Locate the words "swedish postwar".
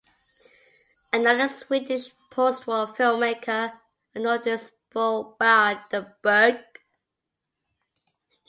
1.47-2.83